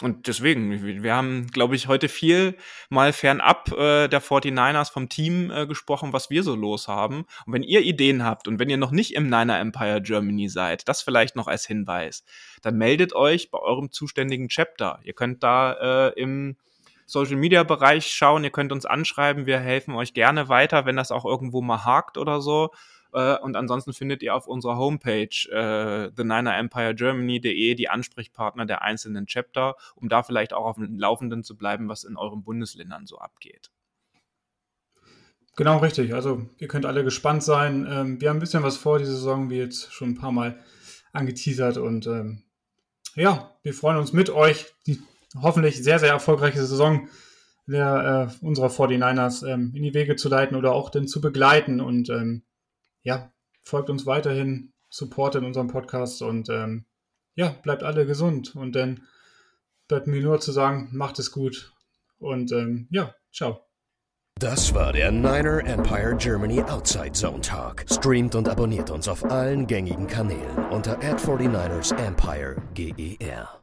[0.02, 2.56] Und deswegen, wir haben, glaube ich, heute viel
[2.88, 7.24] mal fernab äh, der 49ers vom Team äh, gesprochen, was wir so los haben.
[7.46, 10.88] Und wenn ihr Ideen habt und wenn ihr noch nicht im Niner Empire Germany seid,
[10.88, 12.24] das vielleicht noch als Hinweis,
[12.62, 14.98] dann meldet euch bei eurem zuständigen Chapter.
[15.04, 16.56] Ihr könnt da äh, im
[17.06, 18.44] Social Media Bereich schauen.
[18.44, 19.46] Ihr könnt uns anschreiben.
[19.46, 22.70] Wir helfen euch gerne weiter, wenn das auch irgendwo mal hakt oder so.
[23.12, 29.76] Äh, und ansonsten findet ihr auf unserer Homepage äh, theninerempiregermany.de die Ansprechpartner der einzelnen Chapter,
[29.94, 33.70] um da vielleicht auch auf dem Laufenden zu bleiben, was in euren Bundesländern so abgeht.
[35.56, 36.14] Genau, richtig.
[36.14, 37.86] Also ihr könnt alle gespannt sein.
[37.88, 40.58] Ähm, wir haben ein bisschen was vor diese Saison, wie jetzt schon ein paar Mal
[41.12, 41.76] angeteasert.
[41.76, 42.42] Und ähm,
[43.14, 45.02] ja, wir freuen uns mit euch, die
[45.40, 47.08] hoffentlich sehr, sehr erfolgreiche Saison
[47.66, 51.80] der, äh, unserer 49ers ähm, in die Wege zu leiten oder auch dann zu begleiten.
[51.80, 52.42] Und ähm,
[53.02, 56.84] ja, folgt uns weiterhin, supportet unseren Podcast und ähm,
[57.34, 58.54] ja, bleibt alle gesund.
[58.54, 59.02] Und dann
[59.88, 61.72] bleibt mir nur zu sagen, macht es gut.
[62.18, 63.60] Und ähm, ja, ciao.
[64.40, 67.84] Das war der Niner Empire Germany Outside Zone Talk.
[67.88, 73.61] Streamt und abonniert uns auf allen gängigen Kanälen unter ad 49 ersempire GER.